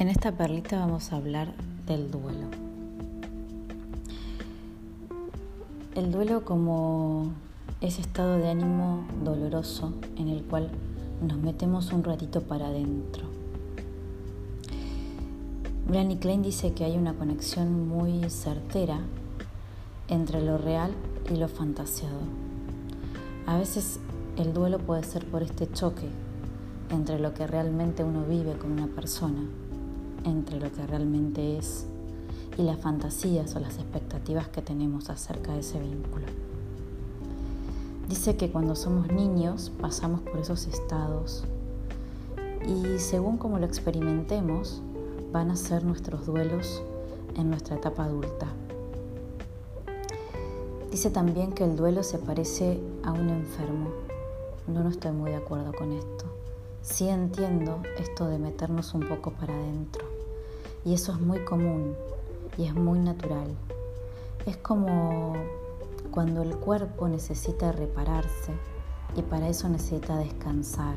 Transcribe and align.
En 0.00 0.08
esta 0.08 0.32
perlita 0.32 0.78
vamos 0.78 1.12
a 1.12 1.16
hablar 1.16 1.52
del 1.86 2.10
duelo. 2.10 2.46
El 5.94 6.10
duelo 6.10 6.42
como 6.42 7.32
ese 7.82 8.00
estado 8.00 8.38
de 8.38 8.48
ánimo 8.48 9.04
doloroso 9.22 9.92
en 10.16 10.28
el 10.28 10.42
cual 10.44 10.70
nos 11.20 11.36
metemos 11.36 11.92
un 11.92 12.02
ratito 12.02 12.40
para 12.40 12.68
adentro. 12.68 13.24
Melanie 15.86 16.18
Klein 16.18 16.40
dice 16.40 16.72
que 16.72 16.84
hay 16.84 16.96
una 16.96 17.12
conexión 17.12 17.86
muy 17.86 18.30
certera 18.30 19.00
entre 20.08 20.40
lo 20.40 20.56
real 20.56 20.94
y 21.30 21.36
lo 21.36 21.46
fantasiado. 21.46 22.20
A 23.44 23.58
veces 23.58 24.00
el 24.38 24.54
duelo 24.54 24.78
puede 24.78 25.02
ser 25.02 25.26
por 25.26 25.42
este 25.42 25.70
choque 25.70 26.08
entre 26.88 27.18
lo 27.18 27.34
que 27.34 27.46
realmente 27.46 28.02
uno 28.02 28.24
vive 28.24 28.54
con 28.54 28.72
una 28.72 28.86
persona 28.86 29.42
entre 30.24 30.60
lo 30.60 30.70
que 30.72 30.86
realmente 30.86 31.58
es 31.58 31.86
y 32.58 32.62
las 32.62 32.78
fantasías 32.78 33.54
o 33.56 33.60
las 33.60 33.76
expectativas 33.76 34.48
que 34.48 34.62
tenemos 34.62 35.10
acerca 35.10 35.52
de 35.52 35.60
ese 35.60 35.80
vínculo. 35.80 36.26
Dice 38.08 38.36
que 38.36 38.50
cuando 38.50 38.74
somos 38.74 39.08
niños 39.08 39.70
pasamos 39.80 40.20
por 40.22 40.38
esos 40.38 40.66
estados 40.66 41.44
y 42.66 42.98
según 42.98 43.38
como 43.38 43.58
lo 43.58 43.66
experimentemos 43.66 44.82
van 45.32 45.50
a 45.50 45.56
ser 45.56 45.84
nuestros 45.84 46.26
duelos 46.26 46.82
en 47.36 47.50
nuestra 47.50 47.76
etapa 47.76 48.04
adulta. 48.04 48.48
Dice 50.90 51.10
también 51.10 51.52
que 51.52 51.62
el 51.62 51.76
duelo 51.76 52.02
se 52.02 52.18
parece 52.18 52.80
a 53.04 53.12
un 53.12 53.28
enfermo. 53.30 53.90
No, 54.66 54.82
no 54.82 54.90
estoy 54.90 55.12
muy 55.12 55.30
de 55.30 55.36
acuerdo 55.36 55.72
con 55.72 55.92
esto. 55.92 56.24
Sí 56.82 57.08
entiendo 57.08 57.80
esto 57.96 58.26
de 58.26 58.38
meternos 58.38 58.92
un 58.94 59.02
poco 59.08 59.30
para 59.30 59.54
adentro. 59.54 60.09
Y 60.84 60.94
eso 60.94 61.12
es 61.12 61.20
muy 61.20 61.40
común 61.40 61.94
y 62.56 62.64
es 62.64 62.74
muy 62.74 62.98
natural. 62.98 63.48
Es 64.46 64.56
como 64.56 65.34
cuando 66.10 66.42
el 66.42 66.56
cuerpo 66.56 67.08
necesita 67.08 67.72
repararse 67.72 68.52
y 69.16 69.22
para 69.22 69.48
eso 69.48 69.68
necesita 69.68 70.16
descansar, 70.16 70.96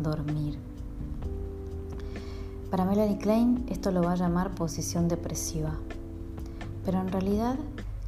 dormir. 0.00 0.58
Para 2.70 2.84
Melanie 2.84 3.18
Klein 3.18 3.64
esto 3.68 3.90
lo 3.90 4.02
va 4.02 4.12
a 4.12 4.16
llamar 4.16 4.54
posición 4.54 5.08
depresiva. 5.08 5.72
Pero 6.84 7.00
en 7.00 7.08
realidad, 7.08 7.58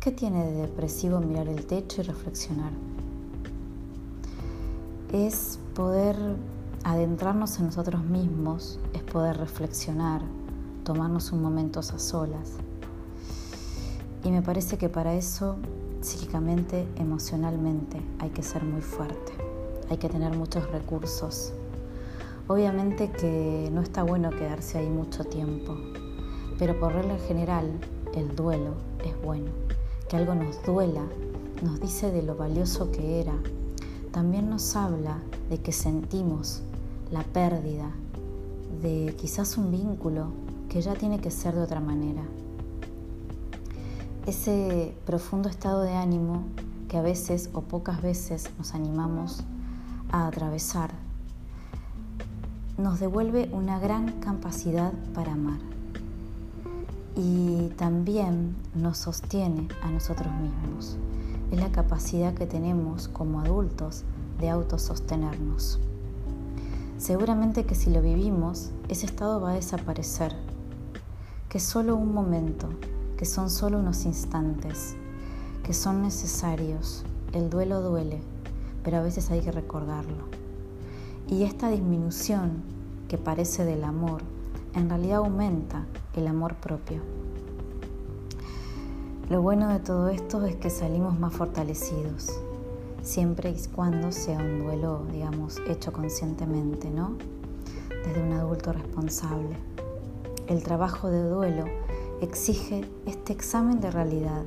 ¿qué 0.01 0.13
tiene 0.13 0.47
de 0.47 0.53
depresivo 0.63 1.21
mirar 1.21 1.49
el 1.49 1.67
techo 1.67 2.01
y 2.01 2.05
reflexionar? 2.05 2.73
Es 5.13 5.59
poder 5.75 6.17
adentrarnos 6.85 7.59
en 7.59 7.67
nosotros 7.67 8.05
mismos, 8.05 8.79
es 8.95 9.03
poder 9.03 9.37
reflexionar, 9.37 10.23
tomarnos 10.93 11.31
un 11.31 11.41
momento 11.41 11.79
a 11.79 11.83
solas. 11.85 12.55
Y 14.25 14.33
me 14.33 14.43
parece 14.43 14.77
que 14.77 14.89
para 14.89 15.15
eso, 15.15 15.55
psíquicamente, 16.01 16.85
emocionalmente, 16.97 18.03
hay 18.19 18.31
que 18.31 18.43
ser 18.43 18.65
muy 18.65 18.81
fuerte, 18.81 19.33
hay 19.89 19.99
que 19.99 20.09
tener 20.09 20.37
muchos 20.37 20.69
recursos. 20.73 21.53
Obviamente 22.49 23.13
que 23.13 23.71
no 23.73 23.83
está 23.83 24.03
bueno 24.03 24.31
quedarse 24.31 24.79
ahí 24.79 24.89
mucho 24.89 25.23
tiempo, 25.23 25.77
pero 26.59 26.77
por 26.81 26.93
regla 26.93 27.17
general, 27.29 27.71
el 28.13 28.35
duelo 28.35 28.75
es 29.05 29.15
bueno. 29.23 29.53
Que 30.09 30.17
algo 30.17 30.35
nos 30.35 30.61
duela 30.65 31.05
nos 31.63 31.81
dice 31.81 32.11
de 32.11 32.23
lo 32.23 32.35
valioso 32.35 32.91
que 32.91 33.21
era. 33.21 33.35
También 34.11 34.51
nos 34.51 34.75
habla 34.75 35.19
de 35.51 35.59
que 35.59 35.71
sentimos 35.71 36.63
la 37.13 37.23
pérdida 37.23 37.93
de 38.83 39.15
quizás 39.17 39.57
un 39.57 39.71
vínculo 39.71 40.50
que 40.71 40.81
ya 40.81 40.95
tiene 40.95 41.19
que 41.19 41.33
ser 41.33 41.55
de 41.55 41.63
otra 41.63 41.81
manera. 41.81 42.23
Ese 44.25 44.95
profundo 45.05 45.49
estado 45.49 45.83
de 45.83 45.93
ánimo 45.93 46.45
que 46.89 46.97
a 46.97 47.03
veces 47.03 47.51
o 47.53 47.63
pocas 47.63 48.01
veces 48.01 48.51
nos 48.57 48.75
animamos 48.75 49.43
a 50.13 50.29
atravesar, 50.29 50.93
nos 52.79 53.01
devuelve 53.01 53.51
una 53.53 53.81
gran 53.81 54.21
capacidad 54.21 54.93
para 55.13 55.33
amar 55.33 55.59
y 57.17 57.69
también 57.77 58.55
nos 58.75 58.99
sostiene 58.99 59.67
a 59.83 59.91
nosotros 59.91 60.33
mismos. 60.35 60.97
Es 61.51 61.59
la 61.59 61.73
capacidad 61.73 62.33
que 62.33 62.47
tenemos 62.47 63.09
como 63.09 63.41
adultos 63.41 64.05
de 64.39 64.51
autosostenernos. 64.51 65.81
Seguramente 66.97 67.65
que 67.65 67.75
si 67.75 67.91
lo 67.91 68.03
vivimos, 68.03 68.71
ese 68.89 69.07
estado 69.07 69.41
va 69.41 69.51
a 69.51 69.55
desaparecer 69.55 70.35
que 71.51 71.59
solo 71.59 71.97
un 71.97 72.15
momento, 72.15 72.69
que 73.17 73.25
son 73.25 73.51
solo 73.51 73.81
unos 73.81 74.05
instantes, 74.05 74.95
que 75.65 75.75
son 75.75 76.01
necesarios. 76.01 77.03
El 77.33 77.51
duelo 77.51 77.83
duele, 77.83 78.21
pero 78.85 78.99
a 78.99 79.03
veces 79.03 79.33
hay 79.33 79.41
que 79.41 79.51
recordarlo. 79.51 80.27
Y 81.27 81.43
esta 81.43 81.69
disminución 81.69 82.63
que 83.09 83.19
parece 83.19 83.65
del 83.65 83.83
amor, 83.83 84.23
en 84.75 84.89
realidad 84.89 85.19
aumenta 85.19 85.87
el 86.15 86.29
amor 86.29 86.55
propio. 86.55 87.03
Lo 89.29 89.43
bueno 89.43 89.71
de 89.71 89.81
todo 89.81 90.09
esto 90.09 90.47
es 90.47 90.55
que 90.55 90.71
salimos 90.71 91.19
más 91.19 91.35
fortalecidos, 91.35 92.31
siempre 93.03 93.51
y 93.51 93.69
cuando 93.75 94.13
sea 94.13 94.39
un 94.39 94.61
duelo, 94.63 95.03
digamos, 95.11 95.59
hecho 95.69 95.93
conscientemente, 95.93 96.91
¿no? 96.91 97.17
Desde 98.07 98.23
un 98.23 98.35
adulto 98.35 98.73
responsable. 98.73 99.57
El 100.51 100.65
trabajo 100.65 101.11
de 101.11 101.23
duelo 101.23 101.65
exige 102.21 102.81
este 103.07 103.33
examen 103.33 103.79
de 103.79 103.89
realidad. 103.89 104.43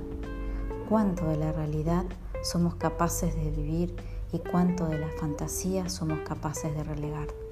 ¿Cuánto 0.90 1.30
de 1.30 1.38
la 1.38 1.53
realidad 1.53 2.03
somos 2.44 2.75
capaces 2.75 3.34
de 3.38 3.50
vivir 3.52 3.96
y 4.34 4.40
cuánto 4.40 4.86
de 4.88 5.00
la 5.00 5.08
fantasía 5.18 5.88
somos 5.88 6.19
capaces 6.28 6.75
de 6.75 6.84
relegar? 6.84 7.43